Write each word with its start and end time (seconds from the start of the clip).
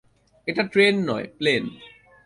এটা 0.47 0.63
ট্রেন 0.63 0.95
নয়, 1.09 1.27
প্লেন। 1.37 1.63